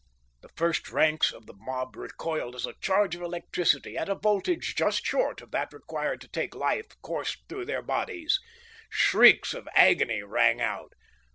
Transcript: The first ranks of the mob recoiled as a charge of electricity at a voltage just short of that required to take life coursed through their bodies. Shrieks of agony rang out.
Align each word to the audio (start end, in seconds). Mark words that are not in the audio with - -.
The 0.41 0.49
first 0.55 0.89
ranks 0.89 1.31
of 1.31 1.45
the 1.45 1.53
mob 1.55 1.95
recoiled 1.95 2.55
as 2.55 2.65
a 2.65 2.73
charge 2.81 3.13
of 3.13 3.21
electricity 3.21 3.95
at 3.99 4.09
a 4.09 4.15
voltage 4.15 4.73
just 4.73 5.05
short 5.05 5.41
of 5.41 5.51
that 5.51 5.71
required 5.71 6.21
to 6.21 6.27
take 6.27 6.55
life 6.55 6.87
coursed 7.03 7.43
through 7.47 7.65
their 7.65 7.83
bodies. 7.83 8.39
Shrieks 8.89 9.53
of 9.53 9.69
agony 9.75 10.23
rang 10.23 10.59
out. 10.59 10.93